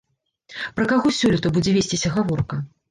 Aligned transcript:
Пра 0.79 0.85
каго 0.93 1.13
сёлета 1.21 1.47
будзе 1.59 1.71
весціся 1.79 2.17
гаворка? 2.19 2.55